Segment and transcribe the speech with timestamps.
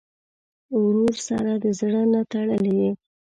[0.81, 2.91] ورور سره د زړه نه تړلې یې.